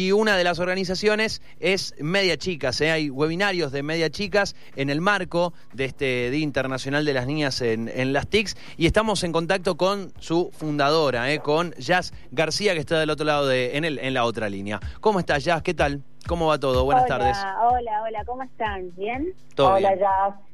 [0.00, 2.80] Y una de las organizaciones es Media Chicas.
[2.82, 2.92] ¿eh?
[2.92, 7.60] Hay webinarios de Media Chicas en el marco de este Día Internacional de las Niñas
[7.62, 8.56] en, en las TICs.
[8.76, 11.40] Y estamos en contacto con su fundadora, ¿eh?
[11.40, 14.78] con Jazz García, que está del otro lado, de, en, el, en la otra línea.
[15.00, 15.62] ¿Cómo estás, Jazz?
[15.62, 16.04] ¿Qué tal?
[16.28, 16.84] ¿Cómo va todo?
[16.84, 17.36] Buenas hola, tardes.
[17.60, 18.94] Hola, hola, ¿cómo están?
[18.94, 19.34] ¿Bien?
[19.56, 19.98] Todo hola, bien.
[19.98, 20.47] Jazz.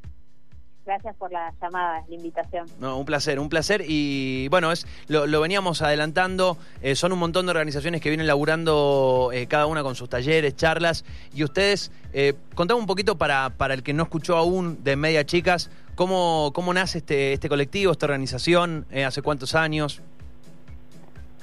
[0.86, 2.66] Gracias por la llamada, la invitación.
[2.78, 3.82] No, un placer, un placer.
[3.86, 6.58] Y bueno, es lo, lo veníamos adelantando.
[6.82, 10.56] eh, son un montón de organizaciones que vienen laburando eh, cada una con sus talleres,
[10.56, 11.06] charlas.
[11.34, 15.24] Y ustedes, eh, contame un poquito para, para el que no escuchó aún de Media
[15.24, 20.02] Chicas, cómo, cómo nace este, este colectivo, esta organización, eh, hace cuántos años.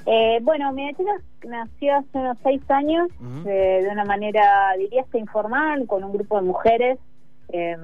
[0.06, 1.12] Eh, bueno, mi chica
[1.44, 3.08] nació hace unos seis años
[3.46, 6.98] eh, de una manera, diría hasta informal, con un grupo de mujeres
[7.48, 7.76] eh,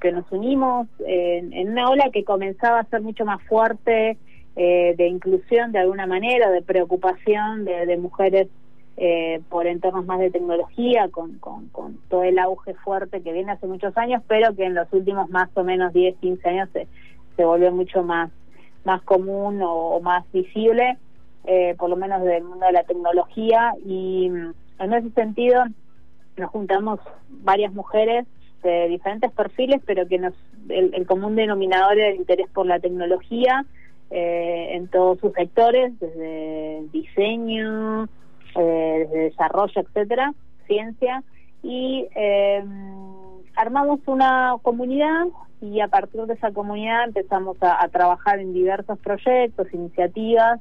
[0.00, 4.16] que nos unimos en, una ola que comenzaba a ser mucho más fuerte
[4.56, 8.48] eh, de inclusión de alguna manera, de preocupación de, mujeres
[8.96, 13.66] eh, por entornos más de tecnología, con, con, todo el auge fuerte que viene hace
[13.66, 16.86] muchos años, pero que en los últimos más o menos 10, 15 años se,
[17.36, 18.30] se volvió mucho más,
[18.84, 20.98] más común o, o más visible
[21.50, 23.72] eh, por lo menos del mundo de la tecnología.
[23.84, 25.64] Y mm, en ese sentido
[26.36, 28.26] nos juntamos varias mujeres
[28.62, 30.34] de diferentes perfiles pero que nos
[30.68, 33.64] el, común denominador era el interés por la tecnología
[34.10, 38.04] eh, en todos sus sectores desde diseño
[38.56, 40.32] eh, desde desarrollo etcétera
[40.66, 41.22] ciencia.
[41.62, 42.62] Y eh,
[43.56, 45.26] armamos una comunidad
[45.60, 50.60] y a partir de esa comunidad empezamos a, trabajar en diversos proyectos iniciativas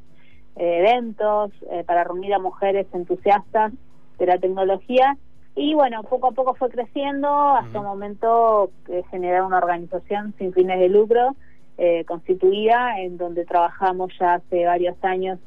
[0.55, 1.51] eventos
[1.85, 3.73] para reunir a mujeres entusiastas
[4.17, 5.15] de la tecnología
[5.57, 10.53] y bueno, poco a poco fue creciendo hasta un momento eh, generar una organización sin
[10.53, 11.35] fines de lucro
[11.79, 15.39] eh, constituida en donde trabajamos ya hace varios años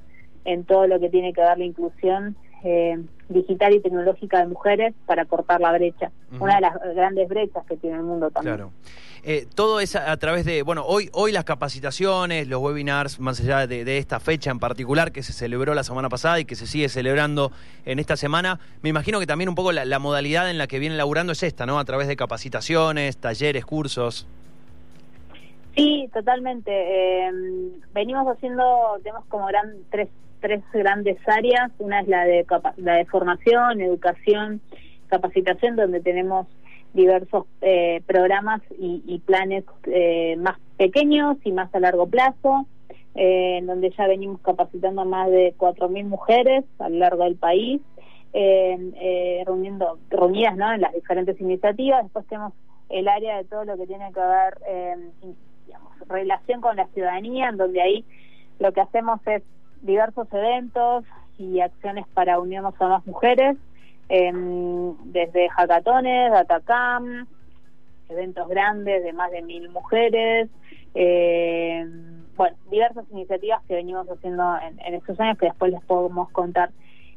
[0.45, 3.01] en todo lo que tiene que ver la inclusión eh,
[3.31, 7.77] digital y tecnológica de mujeres para cortar la brecha, una de las grandes brechas que
[7.77, 8.57] tiene el mundo también.
[8.57, 8.73] Claro.
[9.23, 13.39] Eh, todo es a, a través de, bueno, hoy, hoy las capacitaciones, los webinars, más
[13.41, 16.55] allá de, de esta fecha en particular que se celebró la semana pasada y que
[16.55, 17.53] se sigue celebrando
[17.85, 20.79] en esta semana, me imagino que también un poco la, la modalidad en la que
[20.79, 21.79] vienen laburando es esta, ¿no?
[21.79, 24.27] A través de capacitaciones, talleres, cursos.
[25.77, 26.71] Sí, totalmente.
[26.73, 27.31] Eh,
[27.95, 28.65] venimos haciendo,
[29.03, 30.09] tenemos como gran tres,
[30.41, 31.71] tres grandes áreas.
[31.79, 32.47] Una es la de,
[32.77, 34.61] la de formación, educación,
[35.09, 36.47] capacitación, donde tenemos
[36.93, 42.67] diversos eh, programas y, y planes eh, más pequeños y más a largo plazo,
[43.15, 47.37] eh, en donde ya venimos capacitando a más de 4.000 mujeres a lo largo del
[47.37, 47.81] país,
[48.33, 50.73] eh, reuniendo, reunidas ¿no?
[50.73, 52.05] en las diferentes iniciativas.
[52.05, 52.53] Después tenemos
[52.89, 54.97] el área de todo lo que tiene que ver, eh,
[55.67, 58.05] digamos, relación con la ciudadanía, en donde ahí
[58.59, 59.43] lo que hacemos es
[59.83, 61.05] diversos eventos
[61.39, 63.57] y acciones para unirnos a más mujeres,
[64.09, 67.27] em, desde hackatones, datacam,
[68.09, 70.49] eventos grandes de más de mil mujeres,
[70.95, 71.87] eh,
[72.37, 76.71] bueno, diversas iniciativas que venimos haciendo en, en estos años que después les podemos contar.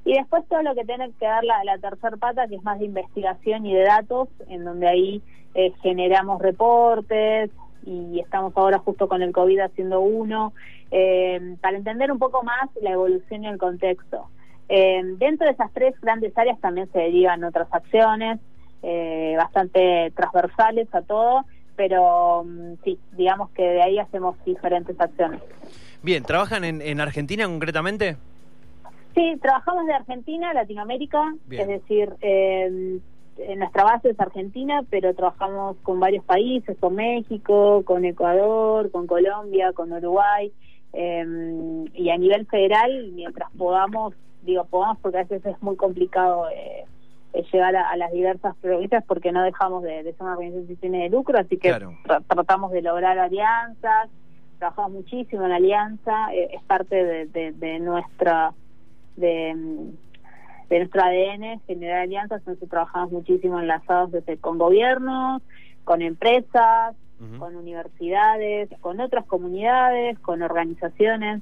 [0.05, 2.79] Y después todo lo que tiene que dar la, la tercer pata, que es más
[2.79, 5.21] de investigación y de datos, en donde ahí
[5.55, 7.51] eh, generamos reportes
[7.85, 10.53] y estamos ahora justo con el COVID haciendo uno,
[10.91, 14.27] eh, para entender un poco más la evolución y el contexto.
[14.69, 18.39] Eh, dentro de esas tres grandes áreas también se derivan otras acciones,
[18.81, 21.45] eh, bastante transversales a todo,
[21.75, 25.41] pero mm, sí, digamos que de ahí hacemos diferentes acciones.
[26.01, 28.17] Bien, ¿trabajan en, en Argentina concretamente?
[29.15, 31.61] Sí, trabajamos de Argentina, Latinoamérica, Bien.
[31.61, 32.99] es decir, eh,
[33.57, 39.73] nuestra base es Argentina, pero trabajamos con varios países, con México, con Ecuador, con Colombia,
[39.73, 40.51] con Uruguay,
[40.93, 46.47] eh, y a nivel federal, mientras podamos, digo podamos porque a veces es muy complicado
[46.49, 46.85] eh,
[47.33, 50.67] eh, llegar a, a las diversas provincias porque no dejamos de, de ser una organización
[50.67, 51.93] sin fines de lucro, así que Claro.
[52.05, 54.09] tra- tratamos de lograr alianzas,
[54.59, 58.53] trabajamos muchísimo en alianza, eh, es parte de, de- de nuestra
[59.15, 59.89] de, mm,
[60.69, 65.41] de nuestro ADN generar alianzas, entonces trabajamos muchísimo enlazados desde con gobiernos,
[65.83, 66.95] con empresas,
[67.39, 71.41] con universidades, con otras comunidades, con organizaciones,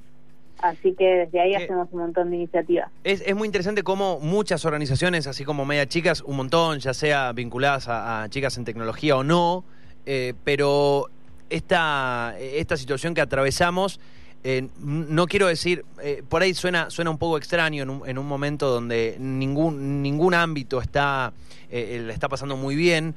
[0.60, 1.64] así que desde ahí ¿Qué?
[1.64, 2.88] hacemos un montón de iniciativas.
[3.02, 7.32] Es, es muy interesante cómo muchas organizaciones, así como Media Chicas, un montón, ya sea
[7.32, 9.64] vinculadas a, a chicas en tecnología o no,
[10.06, 11.08] eh, pero
[11.50, 14.00] esta, esta situación que atravesamos
[14.44, 18.18] eh, no quiero decir, eh, por ahí suena, suena un poco extraño en un, en
[18.18, 21.32] un momento donde ningún, ningún ámbito está,
[21.70, 23.14] eh, le está pasando muy bien,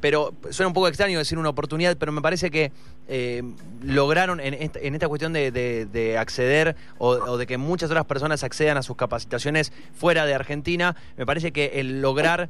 [0.00, 2.72] pero suena un poco extraño decir una oportunidad, pero me parece que
[3.82, 8.96] lograron en esta, cuestión de, acceder o, de que muchas otras personas accedan a sus
[8.96, 12.48] capacitaciones fuera de Argentina, me parece que el lograr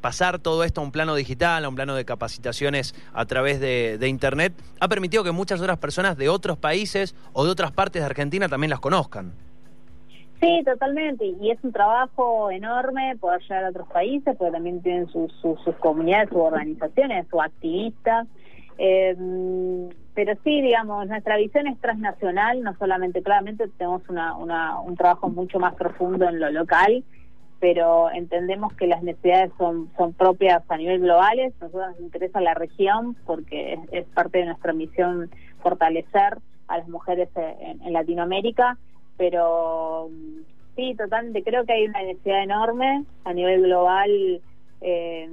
[0.00, 3.98] pasar todo esto a un plano digital, a un plano de capacitaciones a través de,
[3.98, 8.02] de Internet, ha permitido que muchas otras personas de otros países o de otras partes
[8.02, 9.32] de Argentina también las conozcan.
[10.40, 11.26] Sí, totalmente.
[11.26, 15.76] Y es un trabajo enorme poder llegar a otros países, porque también tienen sus, sus,
[15.76, 18.26] comunidades, sus organizaciones, sus activistas.
[18.82, 19.14] Eh,
[20.14, 24.34] pero sí, digamos, nuestra visión es transnacional, no solamente, claramente tenemos una,
[24.80, 27.04] un trabajo mucho más profundo en lo local,
[27.60, 31.52] pero entendemos que las necesidades son, son propias a nivel globales.
[31.60, 35.30] Nosotros nos interesa la región porque es, parte de nuestra misión
[35.62, 36.38] fortalecer
[36.68, 38.78] a las mujeres en, Latinoamérica,
[39.18, 40.08] pero
[40.74, 44.40] sí, totalmente, creo que hay una necesidad enorme a nivel global
[44.80, 45.28] eh,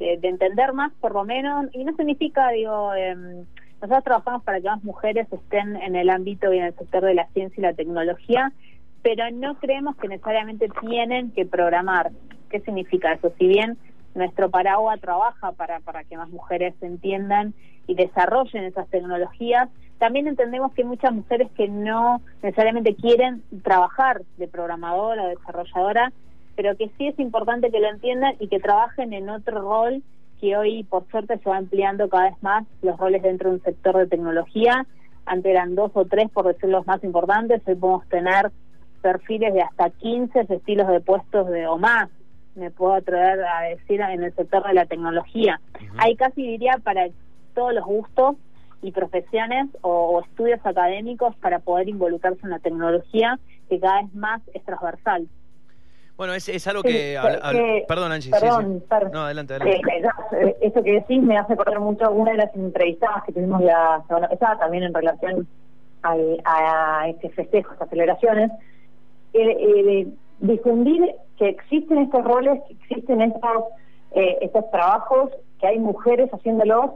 [0.00, 3.44] de, entender más, por lo menos, y no significa, digo, em,
[3.80, 7.14] nosotros trabajamos para que más mujeres estén en el ámbito y en el sector de
[7.14, 8.52] la ciencia y la tecnología,
[9.02, 12.10] pero no creemos que necesariamente tienen que programar.
[12.50, 13.32] ¿Qué significa eso?
[13.38, 13.78] Si bien
[14.14, 17.54] nuestro paraguas trabaja para, para que más mujeres entiendan
[17.86, 19.68] y desarrollen esas tecnologías,
[19.98, 26.12] también entendemos que hay muchas mujeres que no necesariamente quieren trabajar de programadora o desarrolladora,
[26.56, 30.02] pero que sí es importante que lo entiendan y que trabajen en otro rol
[30.40, 33.62] que hoy por suerte se va ampliando cada vez más los roles dentro de un
[33.62, 34.86] sector de tecnología.
[35.26, 38.50] Antes eran dos o tres por decir los más importantes, hoy podemos tener
[39.02, 42.08] perfiles de hasta 15 estilos de puestos de o más,
[42.54, 45.60] me puedo atrever a decir en el sector de la tecnología.
[45.98, 47.08] Hay casi diría para
[47.54, 48.36] todos los gustos
[48.82, 53.38] y profesiones o, estudios académicos para poder involucrarse en la tecnología
[53.68, 55.28] que cada vez más es transversal.
[56.20, 57.18] Bueno, es, es algo que...
[57.88, 58.30] perdón, Angie.
[58.30, 59.80] Perdón, No, adelante, adelante.
[60.32, 63.62] Eh, eso que decís me hace acordar mucho a una de las entrevistadas que tuvimos
[63.62, 65.48] la semana pasada, también en relación
[66.02, 68.50] a este festejo, estas celebraciones.
[69.32, 70.08] Eh,
[70.40, 73.64] difundir que existen estos roles, que existen estos,
[74.12, 76.90] eh, estos trabajos, que hay mujeres haciéndolos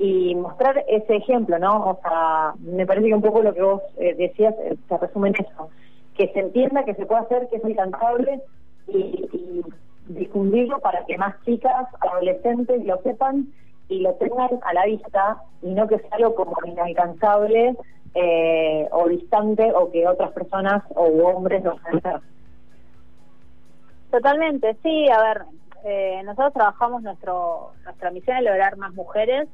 [0.00, 1.90] y mostrar ese ejemplo, ¿no?
[1.90, 5.28] O sea, me parece que un poco lo que vos eh, decías eh, se resume
[5.28, 5.70] en eso,
[6.16, 8.42] que se entienda que se puede hacer, que es alcanzable
[8.88, 9.64] y, y
[10.06, 13.48] difundirlo para que más chicas, adolescentes lo sepan
[13.88, 17.76] y lo tengan a la vista y no que sea algo como inalcanzable
[18.14, 22.20] eh, o distante o que otras personas o hombres puedan hacer.
[24.10, 25.42] Totalmente, sí, a ver,
[25.84, 29.48] eh, nosotros trabajamos nuestro nuestra misión es lograr más mujeres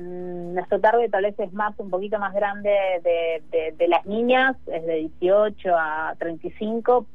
[0.00, 2.70] nuestro target tal vez es más un poquito más grande
[3.02, 7.06] de, de, las niñas, es de 18 a 35,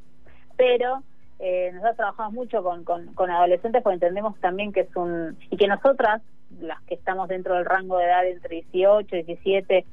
[0.56, 1.02] pero
[1.38, 5.36] eh, nosotros trabajamos mucho con, con, adolescentes porque entendemos también que es un...
[5.50, 6.20] y que nosotras,
[6.60, 9.84] las que estamos dentro del rango de edad entre 18, 17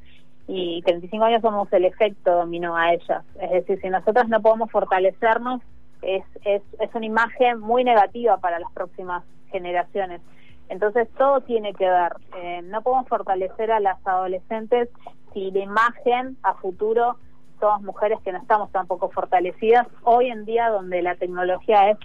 [0.47, 3.23] y 35 años, somos el efecto dominó a ellas.
[3.39, 5.61] Es decir, si nosotras no podemos fortalecernos,
[6.01, 10.21] es, es, es una imagen muy negativa para las próximas generaciones.
[10.69, 12.13] Entonces todo tiene que ver.
[12.37, 14.89] Eh, no podemos fortalecer a las adolescentes
[15.33, 17.17] si la imagen a futuro
[17.59, 19.87] somos mujeres que no estamos tampoco fortalecidas.
[20.03, 21.97] Hoy en día donde la tecnología es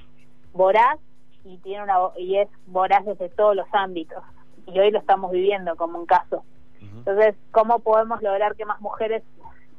[0.52, 0.98] voraz
[1.44, 4.22] y tiene una y es voraz desde todos los ámbitos
[4.66, 6.44] y hoy lo estamos viviendo como un caso.
[6.80, 9.22] Entonces, ¿cómo podemos lograr que más mujeres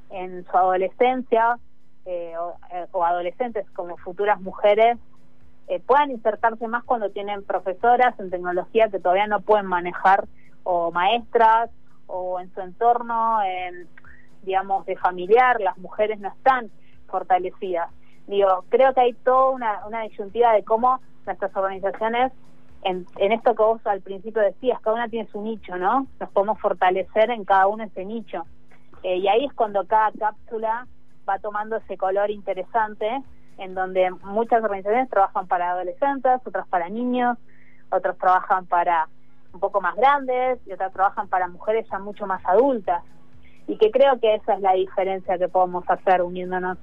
[0.10, 1.58] en su adolescencia
[2.06, 2.34] eh,
[2.72, 4.98] eh, o adolescentes como futuras mujeres
[5.68, 10.28] eh, puedan insertarse más cuando tienen profesoras en tecnología que todavía no pueden manejar
[10.64, 11.70] o maestras
[12.08, 13.40] o en su entorno,
[14.44, 16.72] digamos, de familiar, las mujeres no están
[17.08, 17.90] fortalecidas.
[18.28, 22.32] Digo, creo que hay toda una, una disyuntiva de cómo nuestras organizaciones,
[22.84, 26.08] en, en esto que vos al principio decías, cada una tiene su nicho, ¿no?
[26.20, 28.46] Nos podemos fortalecer en cada uno ese nicho.
[29.04, 30.88] Eh, y ahí es cuando cada cápsula
[31.28, 33.22] va tomando ese color interesante
[33.58, 37.38] en donde muchas organizaciones trabajan para adolescentes, otras para niños,
[37.92, 39.08] otras trabajan para
[39.54, 43.04] un poco más grandes y otras trabajan para mujeres ya mucho más adultas.
[43.72, 46.78] Y que creo que esa es la diferencia que podemos hacer uniéndonos.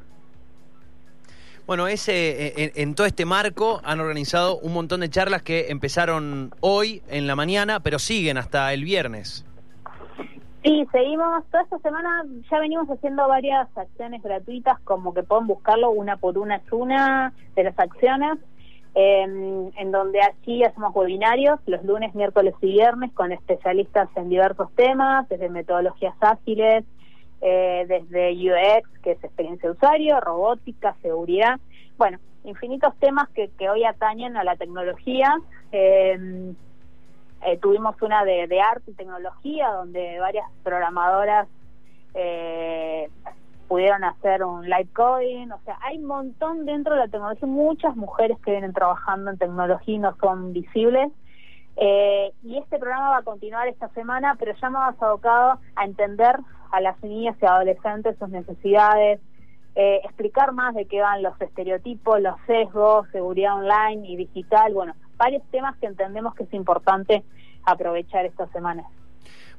[1.67, 5.67] Bueno, ese, eh, en, en, todo este marco han organizado un montón de charlas que
[5.69, 9.45] empezaron hoy en la mañana, pero siguen hasta el viernes.
[10.65, 15.91] Sí, seguimos, toda esta semana ya venimos haciendo varias acciones gratuitas, como que pueden buscarlo,
[15.91, 18.39] una por una es una de las acciones,
[18.95, 25.29] en donde allí hacemos webinarios los lunes, miércoles y viernes con especialistas en diversos temas,
[25.29, 26.85] desde metodologías ágiles,
[27.41, 31.61] eh, desde UX, que es experiencia de usuario, robótica, seguridad,
[31.97, 35.37] bueno, infinitos temas que, que hoy atañen a la tecnología.
[35.71, 36.55] Eh,
[37.47, 41.47] eh, tuvimos una de, de, arte y tecnología, donde varias programadoras
[42.15, 43.09] eh,
[43.69, 47.97] pudieron hacer un live coding, o sea, hay un montón dentro de la tecnología, muchas
[47.97, 51.13] mujeres que vienen trabajando en tecnología y no son visibles.
[51.77, 56.37] Eh, y este programa va a continuar esta semana, pero ya más abocado a entender
[56.73, 59.21] a las niñas y adolescentes sus necesidades,
[59.77, 64.95] eh, explicar más de qué van los estereotipos, los sesgos, seguridad online y digital, bueno,
[65.17, 67.23] varios temas que entendemos que es importante
[67.65, 68.85] aprovechar esta semana.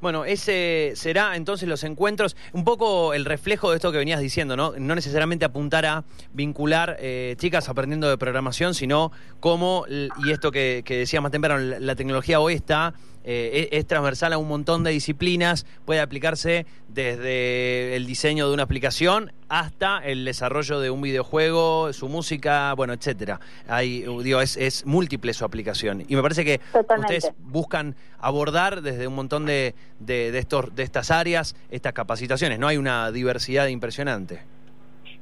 [0.02, 4.56] Bueno, ese será entonces los encuentros, un poco el reflejo de esto que venías diciendo,
[4.56, 4.74] ¿no?
[4.78, 10.84] No necesariamente apuntar a vincular eh, chicas aprendiendo de programación, sino cómo, y esto que,
[10.86, 14.92] que decía más temprano, la tecnología hoy está eh, es, transversal a un montón de
[14.92, 21.92] disciplinas, puede aplicarse desde el diseño de una aplicación hasta el desarrollo de un videojuego,
[21.94, 23.40] su música, bueno, etcétera.
[23.68, 26.04] Hay, digo, es, es múltiple su aplicación.
[26.08, 31.12] Y me parece que ustedes buscan abordar desde un montón de, de, estos, de estas
[31.12, 32.68] áreas estas capacitaciones, ¿no?
[32.68, 34.40] Hay una diversidad impresionante.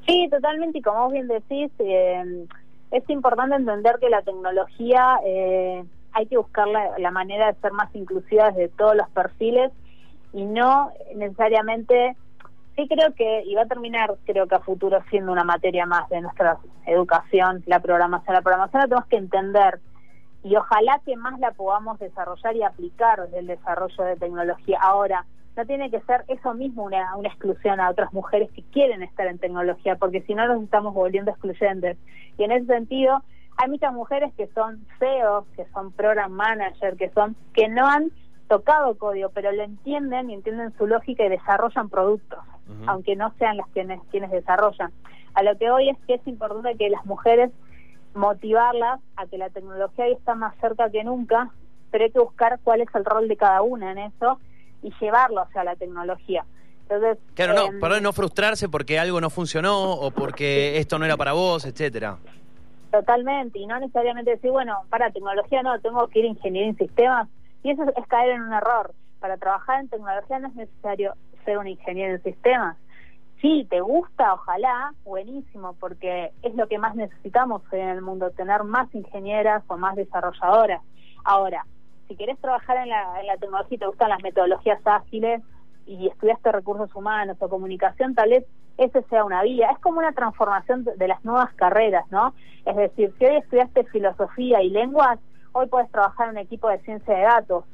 [0.07, 2.45] Sí, totalmente, y como vos bien decís, eh,
[2.91, 5.83] es importante entender que la tecnología eh,
[6.17, 9.71] hay que buscar la, manera de ser más inclusivas de todos los perfiles
[10.33, 12.15] y no necesariamente
[12.75, 16.09] sí creo que y va a terminar creo que a futuro siendo una materia más
[16.09, 19.79] de nuestra educación la programación la programación la tenemos que entender
[20.43, 24.79] y ojalá que más la podamos desarrollar y aplicar desde el desarrollo de tecnología.
[24.81, 29.03] Ahora no tiene que ser eso mismo una, una exclusión a otras mujeres que quieren
[29.03, 31.97] estar en tecnología porque si no nos estamos volviendo excluyentes.
[32.37, 33.23] Y en ese sentido
[33.57, 38.11] hay muchas mujeres que son CEOs, que son program manager, que son que no han
[38.47, 42.39] tocado código, pero lo entienden y entienden su lógica y desarrollan productos,
[42.85, 44.91] aunque no sean las quienes quienes desarrollan.
[45.33, 47.51] A lo que hoy es que es importante que las mujeres
[48.13, 51.51] motivarlas a que la tecnología hoy está más cerca que nunca,
[51.91, 54.39] pero hay que buscar cuál es el rol de cada una en eso
[54.81, 56.45] y llevarlo hacia la tecnología.
[56.83, 61.05] Entonces, claro, no, em, para no frustrarse porque algo no funcionó o porque esto no
[61.05, 62.17] era para vos, etcétera.
[62.91, 66.77] Totalmente, y no necesariamente decir, bueno, para tecnología no, tengo que ir a ingeniería en
[66.77, 67.27] sistemas,
[67.63, 68.93] y eso es caer en un error.
[69.19, 71.13] Para trabajar en tecnología no es necesario
[71.43, 72.77] ser un ingeniero en sistemas.
[73.41, 78.63] Si te gusta, ojalá, buenísimo, porque es lo que más necesitamos en el mundo, tener
[78.63, 80.81] más ingenieras o más desarrolladoras.
[81.23, 81.65] Ahora,
[82.07, 85.41] si querés trabajar en la, en la tecnología y te gustan las metodologías ágiles
[85.85, 88.45] y estudiaste recursos humanos o comunicación, tal vez
[88.77, 89.69] ese sea una vía.
[89.71, 92.33] Es como una transformación de las nuevas carreras, ¿no?
[92.65, 95.19] Es decir, si hoy estudiaste filosofía y lenguas,
[95.53, 97.65] hoy puedes trabajar en un equipo de ciencia de datos,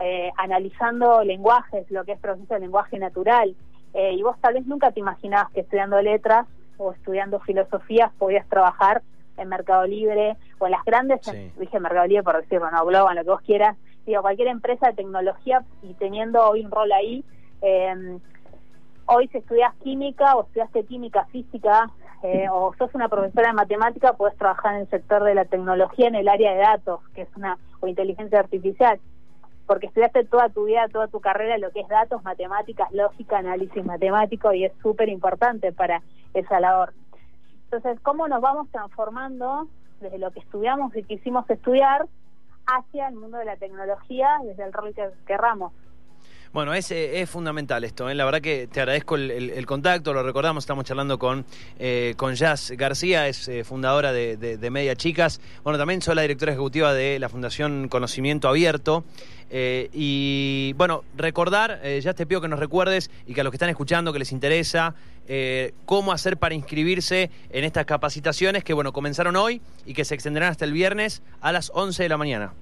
[0.00, 3.54] eh, analizando lenguajes, lo que es proceso de lenguaje natural.
[3.94, 6.46] Eh, y vos tal vez nunca te imaginabas que estudiando letras
[6.78, 9.02] o estudiando filosofía podías trabajar
[9.38, 11.20] en Mercado Libre o en las grandes,
[11.58, 14.94] dije Mercado Libre por decirlo, no, Globan, lo que vos quieras, digo, cualquier empresa de
[14.94, 17.24] tecnología y teniendo hoy un rol ahí,
[17.62, 18.18] eh,
[19.06, 21.90] hoy si estudias química o estudiaste química física
[22.22, 26.08] eh, o sos una profesora de matemática, puedes trabajar en el sector de la tecnología
[26.08, 28.98] en el área de datos, que es una o inteligencia artificial,
[29.66, 33.84] porque estudiaste toda tu vida, toda tu carrera lo que es datos, matemáticas, lógica, análisis
[33.84, 36.02] matemático y es súper importante para
[36.34, 36.92] esa labor.
[37.64, 39.68] Entonces, ¿cómo nos vamos transformando
[40.00, 42.06] desde lo que estudiamos y quisimos estudiar
[42.66, 45.72] hacia el mundo de la tecnología desde el rol que querramos?
[46.56, 48.08] Bueno, es, eh, es fundamental esto.
[48.08, 48.14] ¿eh?
[48.14, 51.44] La verdad que te agradezco el, contacto, lo recordamos, estamos charlando con,
[51.78, 55.42] eh, con Jazz García, es fundadora de, Media Chicas.
[55.64, 59.04] Bueno, también soy la directora ejecutiva de la Fundación Conocimiento Abierto.
[59.52, 63.68] y bueno, recordar, ya te pido que nos recuerdes y que a los que están
[63.68, 64.94] escuchando, que les interesa,
[65.84, 70.52] cómo hacer para inscribirse en estas capacitaciones que bueno, comenzaron hoy y que se extenderán
[70.52, 72.54] hasta el viernes a las 11 de la mañana.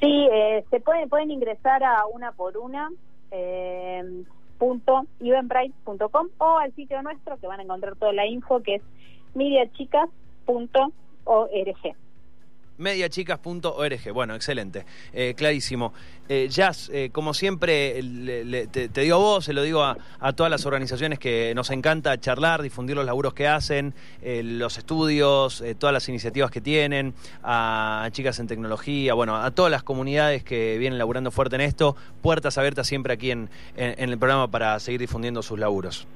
[0.00, 2.90] Sí, eh, se pueden, pueden ingresar a una por una.
[3.30, 4.24] Eh,
[4.58, 5.06] punto
[6.38, 8.82] o al sitio nuestro que van a encontrar toda la info que es
[9.34, 11.96] mediachicas.org
[12.78, 14.12] mediachicas.org.
[14.12, 15.92] Bueno, excelente, eh, clarísimo.
[16.28, 18.00] Eh, Jazz, eh, como siempre,
[18.72, 19.96] te, digo a vos, se lo digo a,
[20.34, 25.92] todas las organizaciones que nos encanta charlar, difundir los laburos que hacen, los estudios, todas
[25.92, 30.98] las iniciativas que tienen, a, Chicas en Tecnología, bueno, a todas las comunidades que vienen
[30.98, 35.58] laburando fuerte en esto, puertas abiertas siempre aquí en el programa para seguir difundiendo sus
[35.58, 36.06] laburos.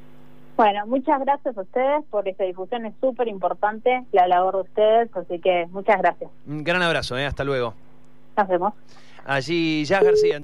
[0.58, 5.16] Bueno, muchas gracias a ustedes por esta difusión, es súper importante la labor de ustedes,
[5.16, 6.32] así que muchas gracias.
[6.48, 7.26] Un gran abrazo, ¿eh?
[7.26, 7.74] hasta luego.
[8.36, 8.74] Nos vemos.
[9.24, 10.36] Allí ya García.